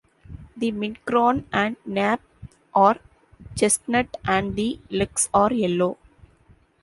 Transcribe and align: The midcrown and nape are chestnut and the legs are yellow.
The 0.57 0.71
midcrown 0.71 1.43
and 1.53 1.77
nape 1.85 2.21
are 2.73 2.97
chestnut 3.55 4.07
and 4.25 4.55
the 4.55 4.79
legs 4.89 5.29
are 5.31 5.53
yellow. 5.53 5.99